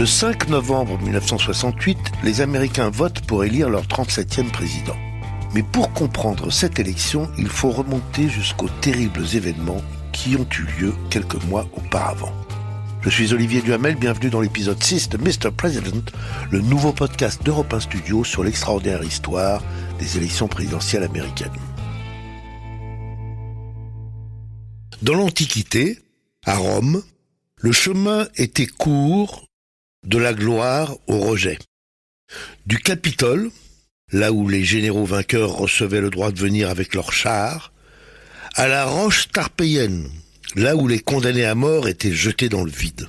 [0.00, 4.96] Le 5 novembre 1968, les Américains votent pour élire leur 37e président.
[5.54, 10.94] Mais pour comprendre cette élection, il faut remonter jusqu'aux terribles événements qui ont eu lieu
[11.10, 12.32] quelques mois auparavant.
[13.02, 15.50] Je suis Olivier Duhamel, bienvenue dans l'épisode 6 de Mr.
[15.54, 16.10] President,
[16.50, 19.62] le nouveau podcast d'Europe 1 Studio sur l'extraordinaire histoire
[19.98, 21.50] des élections présidentielles américaines.
[25.02, 25.98] Dans l'Antiquité,
[26.46, 27.02] à Rome,
[27.58, 29.44] le chemin était court
[30.06, 31.58] de la gloire au rejet.
[32.66, 33.50] Du Capitole,
[34.12, 37.72] là où les généraux vainqueurs recevaient le droit de venir avec leurs chars,
[38.54, 40.08] à la roche tarpéienne,
[40.56, 43.06] là où les condamnés à mort étaient jetés dans le vide.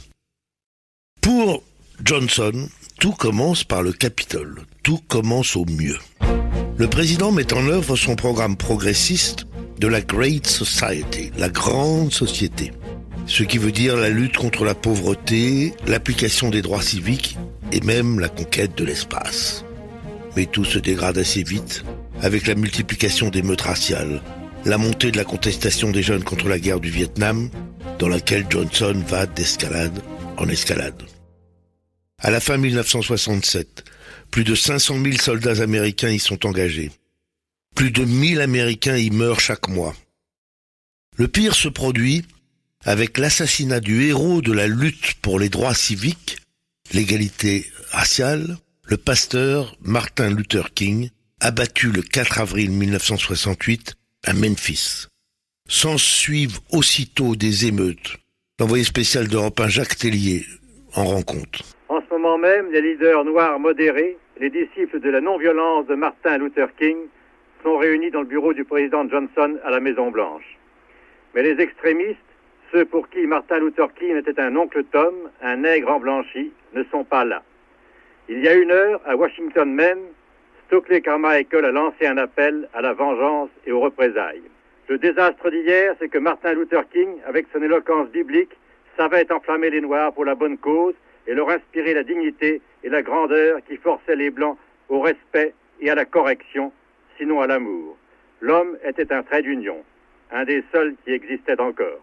[1.21, 1.63] Pour
[2.03, 2.69] Johnson,
[2.99, 5.97] tout commence par le Capitole, tout commence au mieux.
[6.77, 9.45] Le président met en œuvre son programme progressiste
[9.79, 12.71] de la Great Society, la grande société,
[13.32, 17.38] ce qui veut dire la lutte contre la pauvreté, l'application des droits civiques
[17.71, 19.63] et même la conquête de l'espace.
[20.35, 21.85] Mais tout se dégrade assez vite
[22.21, 24.21] avec la multiplication des meutes raciales,
[24.65, 27.49] la montée de la contestation des jeunes contre la guerre du Vietnam,
[27.99, 30.04] dans laquelle Johnson va d'escalade
[30.35, 31.01] en escalade.
[32.20, 33.85] À la fin 1967,
[34.29, 36.91] plus de 500 000 soldats américains y sont engagés.
[37.76, 39.95] Plus de 1000 Américains y meurent chaque mois.
[41.16, 42.26] Le pire se produit
[42.85, 46.37] avec l'assassinat du héros de la lutte pour les droits civiques,
[46.93, 55.07] l'égalité raciale, le pasteur Martin Luther King, abattu le 4 avril 1968 à Memphis.
[55.68, 58.18] S'en suivent aussitôt des émeutes.
[58.60, 60.43] L'envoyé spécial d'Europe 1 Jacques Tellier
[60.95, 61.62] en rend compte.
[61.90, 66.38] En ce moment même, les leaders noirs modérés, les disciples de la non-violence de Martin
[66.38, 66.97] Luther King,
[67.63, 70.57] sont réunis dans le bureau du président Johnson à la Maison-Blanche.
[71.34, 72.18] Mais les extrémistes,
[72.72, 76.83] ceux pour qui Martin Luther King était un oncle Tom, un nègre en blanchi, ne
[76.85, 77.43] sont pas là.
[78.29, 79.99] Il y a une heure, à Washington même,
[80.67, 84.43] Stokely Carmichael a lancé un appel à la vengeance et aux représailles.
[84.87, 88.57] Le désastre d'hier, c'est que Martin Luther King, avec son éloquence biblique,
[88.97, 90.93] savait enflammer les Noirs pour la bonne cause
[91.27, 95.89] et leur inspirer la dignité et la grandeur qui forçaient les Blancs au respect et
[95.89, 96.71] à la correction,
[97.17, 97.97] sinon à l'amour.
[98.39, 99.83] L'homme était un trait d'union,
[100.31, 102.01] un des seuls qui existait encore.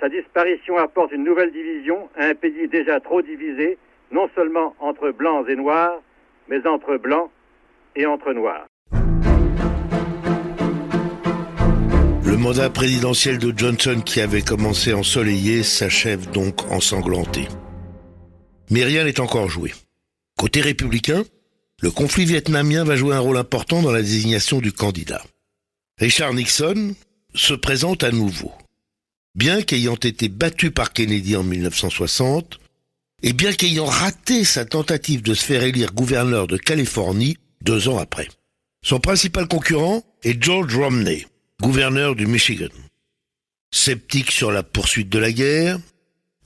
[0.00, 3.76] Sa disparition apporte une nouvelle division à un pays déjà trop divisé,
[4.10, 6.00] non seulement entre blancs et noirs,
[6.48, 7.30] mais entre blancs
[7.94, 8.66] et entre noirs.
[12.24, 17.48] Le mandat présidentiel de Johnson qui avait commencé ensoleillé s'achève donc ensanglanté.
[18.70, 19.74] Mais rien n'est encore joué.
[20.38, 21.24] Côté républicain,
[21.82, 25.22] le conflit vietnamien va jouer un rôle important dans la désignation du candidat.
[25.98, 26.94] Richard Nixon
[27.34, 28.50] se présente à nouveau
[29.34, 32.58] bien qu'ayant été battu par Kennedy en 1960,
[33.22, 37.98] et bien qu'ayant raté sa tentative de se faire élire gouverneur de Californie deux ans
[37.98, 38.28] après.
[38.82, 41.26] Son principal concurrent est George Romney,
[41.60, 42.68] gouverneur du Michigan.
[43.70, 45.78] Sceptique sur la poursuite de la guerre,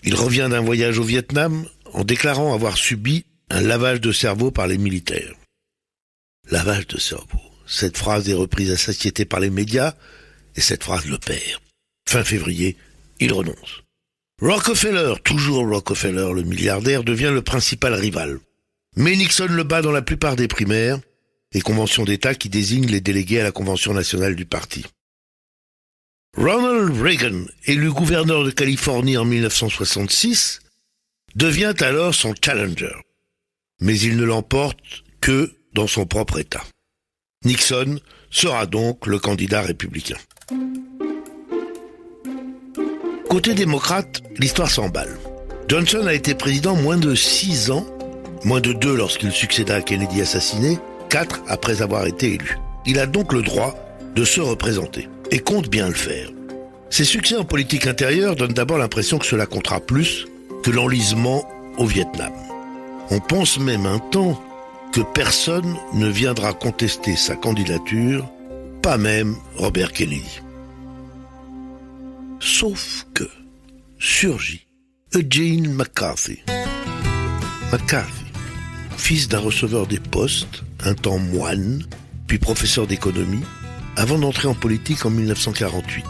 [0.03, 4.67] il revient d'un voyage au Vietnam en déclarant avoir subi un lavage de cerveau par
[4.67, 5.35] les militaires.
[6.51, 7.41] Lavage de cerveau.
[7.67, 9.95] Cette phrase est reprise à satiété par les médias
[10.57, 11.64] et cette phrase le perd.
[12.09, 12.77] Fin février,
[13.21, 13.83] il renonce.
[14.41, 18.39] Rockefeller, toujours Rockefeller le milliardaire, devient le principal rival.
[18.97, 21.01] Mais Nixon le bat dans la plupart des primaires
[21.53, 24.85] et conventions d'État qui désignent les délégués à la Convention nationale du parti.
[26.37, 30.61] Ronald Reagan, élu gouverneur de Californie en 1966,
[31.37, 32.95] devient alors son challenger.
[33.81, 36.65] Mais il ne l'emporte que dans son propre État.
[37.45, 38.01] Nixon
[38.31, 40.17] sera donc le candidat républicain.
[43.35, 45.19] Côté démocrate, l'histoire s'emballe.
[45.67, 47.85] Johnson a été président moins de six ans,
[48.45, 50.79] moins de deux lorsqu'il succéda à Kennedy assassiné,
[51.11, 52.57] quatre après avoir été élu.
[52.87, 53.75] Il a donc le droit
[54.15, 56.29] de se représenter, et compte bien le faire.
[56.91, 60.29] Ses succès en politique intérieure donnent d'abord l'impression que cela comptera plus
[60.63, 61.45] que l'enlisement
[61.77, 62.33] au Vietnam.
[63.11, 64.41] On pense même un temps
[64.93, 68.31] que personne ne viendra contester sa candidature,
[68.81, 70.44] pas même Robert Kennedy.
[72.47, 73.25] Sauf que
[73.99, 74.67] surgit
[75.15, 76.41] Eugene McCarthy.
[77.73, 78.27] McCarthy,
[78.99, 81.87] fils d'un receveur des postes, un temps moine,
[82.27, 83.43] puis professeur d'économie,
[83.97, 86.05] avant d'entrer en politique en 1948.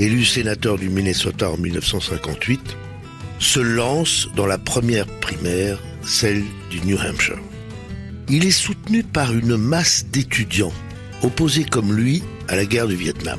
[0.00, 2.76] Élu sénateur du Minnesota en 1958,
[3.38, 7.38] se lance dans la première primaire, celle du New Hampshire.
[8.28, 10.74] Il est soutenu par une masse d'étudiants,
[11.22, 13.38] opposés comme lui à la guerre du Vietnam.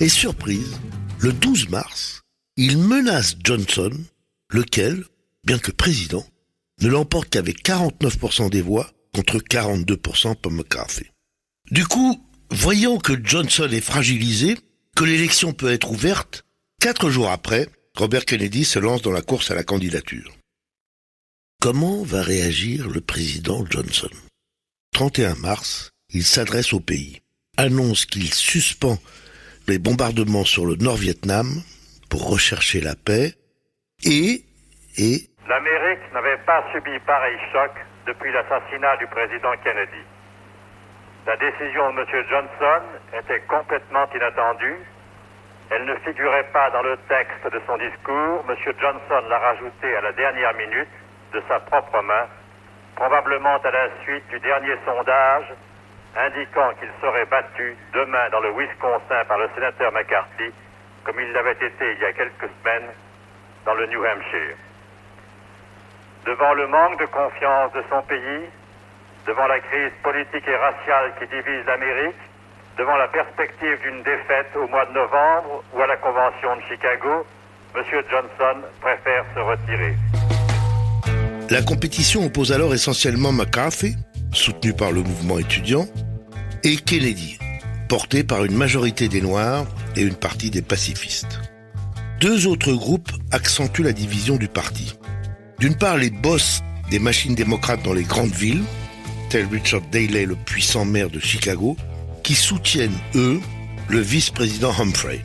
[0.00, 0.80] Et surprise,
[1.22, 2.22] le 12 mars,
[2.56, 3.90] il menace Johnson,
[4.50, 5.04] lequel,
[5.44, 6.26] bien que président,
[6.80, 11.04] ne l'emporte qu'avec 49% des voix contre 42% pour McCarthy.
[11.70, 14.56] Du coup, voyant que Johnson est fragilisé,
[14.96, 16.46] que l'élection peut être ouverte,
[16.80, 20.34] quatre jours après, Robert Kennedy se lance dans la course à la candidature.
[21.60, 24.08] Comment va réagir le président Johnson?
[24.94, 27.20] 31 mars, il s'adresse au pays,
[27.58, 28.98] annonce qu'il suspend
[29.70, 31.46] les bombardements sur le Nord-Vietnam
[32.10, 33.38] pour rechercher la paix
[34.02, 34.42] et...
[34.98, 37.70] et L'Amérique n'avait pas subi pareil choc
[38.04, 40.02] depuis l'assassinat du président Kennedy.
[41.24, 42.06] La décision de M.
[42.28, 42.82] Johnson
[43.14, 44.82] était complètement inattendue.
[45.70, 48.42] Elle ne figurait pas dans le texte de son discours.
[48.50, 48.56] M.
[48.74, 50.94] Johnson l'a rajoutée à la dernière minute
[51.32, 52.26] de sa propre main,
[52.96, 55.46] probablement à la suite du dernier sondage
[56.16, 60.50] indiquant qu'il serait battu demain dans le Wisconsin par le sénateur McCarthy,
[61.04, 62.90] comme il l'avait été il y a quelques semaines
[63.64, 64.56] dans le New Hampshire.
[66.26, 68.50] Devant le manque de confiance de son pays,
[69.26, 72.20] devant la crise politique et raciale qui divise l'Amérique,
[72.76, 77.26] devant la perspective d'une défaite au mois de novembre ou à la Convention de Chicago,
[77.74, 77.82] M.
[78.10, 79.94] Johnson préfère se retirer.
[81.50, 83.96] La compétition oppose alors essentiellement McCarthy,
[84.32, 85.84] soutenu par le mouvement étudiant,
[86.64, 87.38] et Kennedy,
[87.88, 89.66] porté par une majorité des Noirs
[89.96, 91.40] et une partie des pacifistes.
[92.20, 94.94] Deux autres groupes accentuent la division du parti.
[95.58, 98.62] D'une part, les boss des machines démocrates dans les grandes villes,
[99.30, 101.76] tel Richard Daley, le puissant maire de Chicago,
[102.22, 103.40] qui soutiennent, eux,
[103.88, 105.24] le vice-président Humphrey.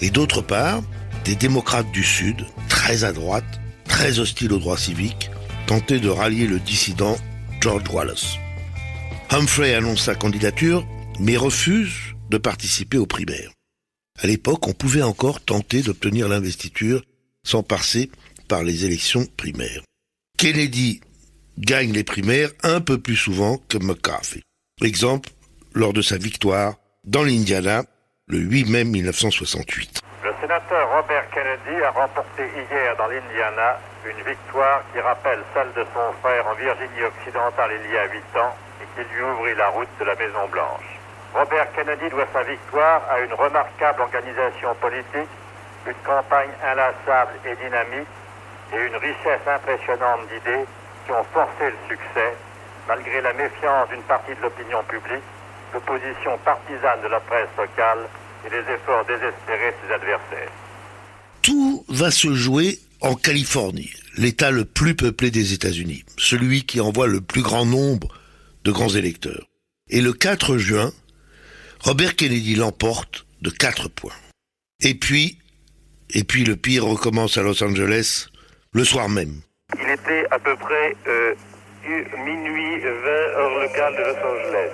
[0.00, 0.82] Et d'autre part,
[1.24, 5.30] des démocrates du Sud, très à droite, très hostiles aux droits civiques,
[5.66, 7.16] tentaient de rallier le dissident
[7.60, 8.36] George Wallace.
[9.32, 10.84] Humphrey annonce sa candidature,
[11.20, 13.52] mais refuse de participer aux primaires.
[14.20, 17.02] À l'époque, on pouvait encore tenter d'obtenir l'investiture
[17.44, 18.10] sans passer
[18.48, 19.82] par les élections primaires.
[20.36, 21.00] Kennedy
[21.58, 24.42] gagne les primaires un peu plus souvent que McCarthy.
[24.82, 25.30] Exemple,
[25.74, 26.74] lors de sa victoire
[27.04, 27.84] dans l'Indiana
[28.26, 30.00] le 8 mai 1968.
[30.24, 35.86] Le sénateur Robert Kennedy a remporté hier dans l'Indiana une victoire qui rappelle celle de
[35.94, 38.69] son frère en Virginie occidentale il y a huit ans et
[39.08, 40.88] qui lui ouvrit la route de la Maison Blanche.
[41.34, 45.30] Robert Kennedy doit sa victoire à une remarquable organisation politique,
[45.86, 48.12] une campagne inlassable et dynamique
[48.72, 50.66] et une richesse impressionnante d'idées
[51.06, 52.34] qui ont forcé le succès,
[52.88, 55.24] malgré la méfiance d'une partie de l'opinion publique,
[55.72, 58.04] l'opposition partisane de la presse locale
[58.44, 60.52] et les efforts désespérés de ses adversaires.
[61.42, 67.06] Tout va se jouer en Californie, l'État le plus peuplé des États-Unis, celui qui envoie
[67.06, 68.19] le plus grand nombre
[68.64, 69.48] de grands électeurs.
[69.88, 70.92] Et le 4 juin,
[71.80, 74.14] Robert Kennedy l'emporte de 4 points.
[74.82, 75.38] Et puis,
[76.10, 78.28] et puis le pire recommence à Los Angeles
[78.72, 79.40] le soir même.
[79.74, 81.34] Il était à peu près euh,
[82.24, 84.70] minuit 20 heure locale de Los Angeles.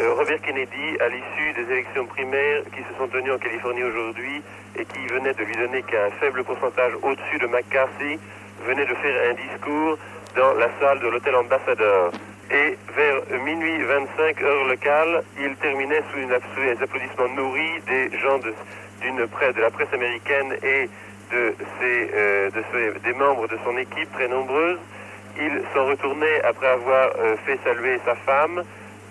[0.00, 4.42] Euh, Robert Kennedy, à l'issue des élections primaires qui se sont tenues en Californie aujourd'hui
[4.76, 8.18] et qui venaient de lui donner qu'un faible pourcentage au-dessus de McCarthy,
[8.66, 9.98] venait de faire un discours
[10.36, 12.10] dans la salle de l'hôtel Ambassadeur.
[12.50, 18.52] Et vers minuit 25 heure locale, il terminait sous, des applaudissements nourris des gens de,
[19.00, 20.88] d'une de la presse américaine et
[21.32, 24.78] de, euh, de des membres de son équipe très nombreuses.
[25.36, 28.62] Il s'en retournait après avoir euh, fait saluer sa femme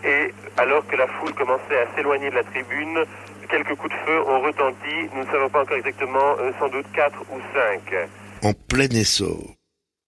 [0.04, 3.06] et alors que la foule commençait à s'éloigner de la tribune,
[3.50, 6.86] quelques coups de feu ont retenti, nous ne savons pas encore exactement, euh, sans doute
[6.94, 8.10] quatre ou cinq.
[8.44, 9.56] En plein essor,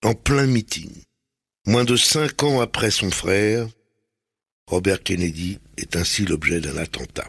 [0.04, 0.92] en plein meeting,
[1.66, 3.68] moins de cinq ans après son frère,
[4.68, 7.28] Robert Kennedy est ainsi l'objet d'un attentat.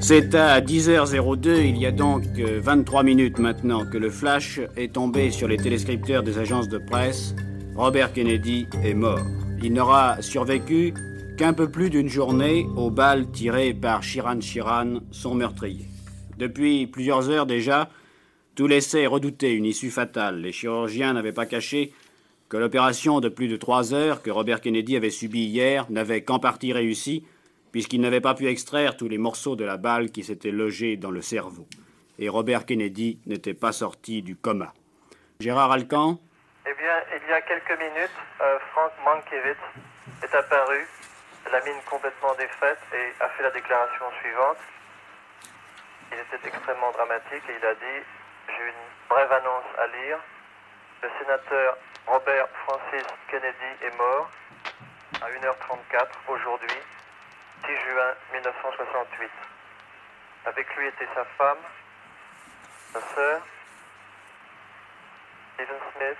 [0.00, 5.30] C'est à 10h02, il y a donc 23 minutes maintenant, que le flash est tombé
[5.30, 7.34] sur les téléscripteurs des agences de presse.
[7.74, 9.24] Robert Kennedy est mort.
[9.62, 10.92] Il n'aura survécu
[11.38, 15.88] qu'un peu plus d'une journée aux balles tirées par Shiran Shiran, son meurtrier.
[16.38, 17.88] Depuis plusieurs heures déjà,
[18.54, 20.40] tout laissait redouter une issue fatale.
[20.40, 21.92] Les chirurgiens n'avaient pas caché
[22.48, 26.38] que l'opération de plus de trois heures que Robert Kennedy avait subie hier n'avait qu'en
[26.38, 27.26] partie réussi
[27.74, 31.10] puisqu'il n'avait pas pu extraire tous les morceaux de la balle qui s'étaient logés dans
[31.10, 31.66] le cerveau.
[32.20, 34.72] Et Robert Kennedy n'était pas sorti du coma.
[35.40, 36.20] Gérard Alcan
[36.70, 39.58] Eh bien, il y a quelques minutes, euh, Frank Mankiewicz
[40.22, 40.86] est apparu,
[41.50, 44.58] la mine complètement défaite, et a fait la déclaration suivante.
[46.12, 48.06] Il était extrêmement dramatique et il a dit
[48.48, 50.18] J'ai une brève annonce à lire.
[51.02, 54.30] Le sénateur Robert Francis Kennedy est mort
[55.20, 56.80] à 1h34 aujourd'hui
[57.62, 59.30] 6 juin 1968.
[60.46, 61.62] Avec lui était sa femme,
[62.92, 63.40] sa sœur,
[65.54, 66.18] Stephen Smith,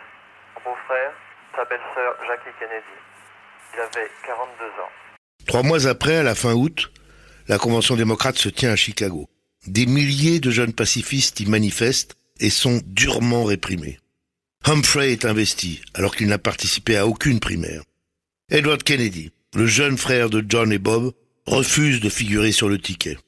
[0.54, 1.12] son beau-frère,
[1.54, 2.99] sa belle-sœur Jackie Kennedy.
[3.75, 4.90] Il avait 42 ans.
[5.47, 6.90] Trois mois après, à la fin août,
[7.49, 9.28] la Convention démocrate se tient à Chicago.
[9.66, 13.99] Des milliers de jeunes pacifistes y manifestent et sont durement réprimés.
[14.64, 17.83] Humphrey est investi alors qu'il n'a participé à aucune primaire.
[18.50, 21.12] Edward Kennedy, le jeune frère de John et Bob,
[21.47, 23.18] refuse de figurer sur le ticket.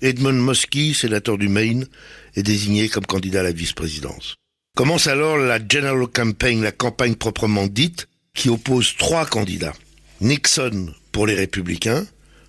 [0.00, 1.86] Edmund Muskie, sénateur du Maine,
[2.34, 4.36] est désigné comme candidat à la vice-présidence.
[4.76, 9.74] Commence alors la General Campaign, la campagne proprement dite, qui oppose trois candidats.
[10.20, 12.06] Nixon pour les républicains,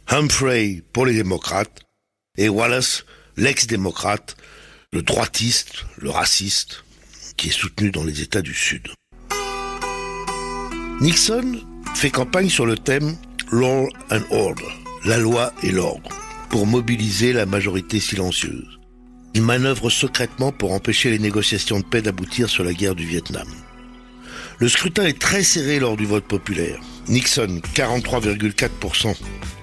[0.08, 1.82] Humphrey pour les démocrates,
[2.38, 3.06] et Wallace,
[3.40, 4.36] l'ex-démocrate,
[4.92, 6.84] le droitiste, le raciste,
[7.38, 8.90] qui est soutenu dans les États du Sud.
[11.00, 11.62] Nixon
[11.96, 13.16] fait campagne sur le thème
[13.52, 14.74] Law and Order,
[15.06, 16.10] la loi et l'ordre,
[16.50, 18.80] pour mobiliser la majorité silencieuse.
[19.34, 23.48] Il manœuvre secrètement pour empêcher les négociations de paix d'aboutir sur la guerre du Vietnam.
[24.58, 26.82] Le scrutin est très serré lors du vote populaire.
[27.08, 29.16] Nixon, 43,4%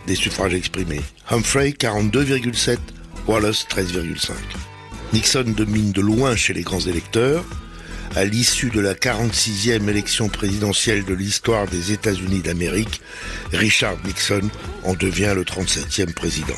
[0.07, 1.03] des suffrages exprimés.
[1.29, 2.79] Humphrey, 42,7%.
[3.27, 4.31] Wallace, 13,5%.
[5.13, 7.45] Nixon domine de loin chez les grands électeurs.
[8.15, 13.01] À l'issue de la 46e élection présidentielle de l'histoire des États-Unis d'Amérique,
[13.53, 14.49] Richard Nixon
[14.85, 16.55] en devient le 37e président.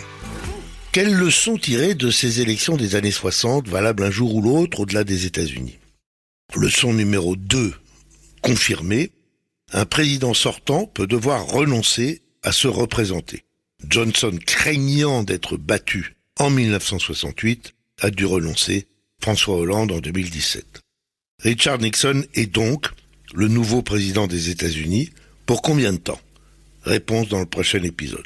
[0.93, 5.05] Quelles leçons tirer de ces élections des années 60, valables un jour ou l'autre au-delà
[5.05, 5.79] des États-Unis?
[6.55, 7.73] Leçon numéro 2,
[8.43, 9.11] confirmée,
[9.73, 13.45] un président sortant peut devoir renoncer à se représenter.
[13.89, 18.87] Johnson, craignant d'être battu en 1968, a dû renoncer,
[19.21, 20.81] François Hollande en 2017.
[21.43, 22.87] Richard Nixon est donc
[23.35, 25.11] le nouveau président des États-Unis.
[25.47, 26.21] Pour combien de temps?
[26.83, 28.23] Réponse dans le prochain épisode.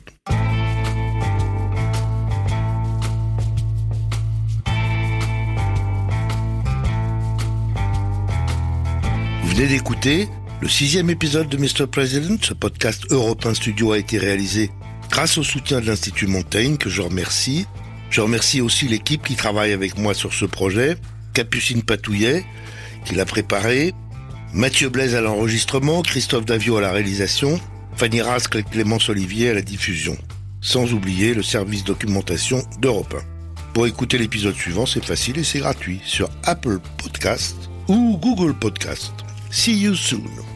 [9.42, 10.28] Vous venez d'écouter
[10.60, 11.86] le sixième épisode de Mr.
[11.90, 12.42] President.
[12.42, 14.70] Ce podcast Européen Studio a été réalisé
[15.10, 17.66] grâce au soutien de l'Institut Montaigne, que je remercie.
[18.12, 20.98] Je remercie aussi l'équipe qui travaille avec moi sur ce projet,
[21.32, 22.44] Capucine Patouillet,
[23.06, 23.94] qui l'a préparé,
[24.52, 27.58] Mathieu Blaise à l'enregistrement, Christophe Davio à la réalisation,
[27.96, 30.14] Fanny Rascle et Clémence Olivier à la diffusion.
[30.60, 33.72] Sans oublier le service documentation d'Europe 1.
[33.72, 37.56] Pour écouter l'épisode suivant, c'est facile et c'est gratuit sur Apple Podcast
[37.88, 39.12] ou Google Podcast.
[39.50, 40.51] See you soon.